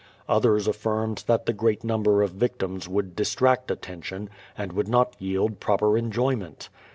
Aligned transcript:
Others 0.27 0.67
affirmed 0.67 1.23
that 1.27 1.45
the 1.45 1.53
great 1.53 1.83
num 1.83 2.01
bT 2.01 2.05
ber 2.05 2.21
of 2.23 2.31
victims 2.31 2.87
would 2.89 3.15
distract 3.15 3.69
attention, 3.69 4.31
and 4.57 4.73
would 4.73 4.87
not 4.87 5.15
yield 5.19 5.51
t' 5.51 5.55
proper 5.57 5.95
enjoyment. 5.95 6.69